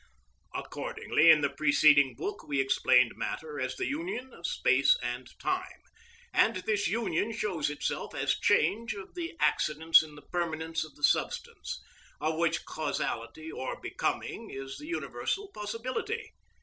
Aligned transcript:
Accordingly, 0.55 1.29
in 1.29 1.41
the 1.41 1.51
preceding 1.51 2.15
book 2.15 2.47
we 2.47 2.59
explained 2.59 3.13
matter 3.17 3.59
as 3.59 3.75
the 3.75 3.85
union 3.85 4.33
of 4.33 4.47
space 4.47 4.97
and 5.03 5.27
time, 5.37 5.83
and 6.33 6.55
this 6.55 6.87
union 6.87 7.31
shows 7.31 7.69
itself 7.69 8.15
as 8.15 8.33
change 8.39 8.95
of 8.95 9.13
the 9.13 9.35
accidents 9.39 10.01
in 10.01 10.15
the 10.15 10.23
permanence 10.23 10.83
of 10.83 10.95
the 10.95 11.03
substance, 11.03 11.83
of 12.19 12.35
which 12.37 12.65
causality 12.65 13.51
or 13.51 13.79
becoming 13.79 14.49
is 14.51 14.79
the 14.79 14.87
universal 14.87 15.49
possibility. 15.53 16.31